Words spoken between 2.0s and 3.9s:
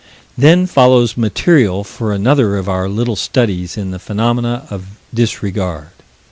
another of our little studies